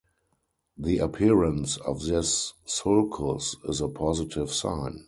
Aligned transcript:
The 0.79 0.97
appearance 0.97 1.77
of 1.77 2.05
this 2.05 2.53
sulcus 2.65 3.55
is 3.69 3.81
a 3.81 3.87
positive 3.87 4.49
sign. 4.51 4.99